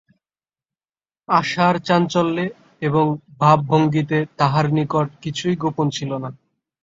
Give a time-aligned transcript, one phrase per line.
[1.29, 2.45] আশার চাঞ্চল্যে
[2.81, 3.05] এবং
[3.39, 6.29] ভাবভঙ্গিতে তাহার নিকট কিছুই গোপন ছিল না।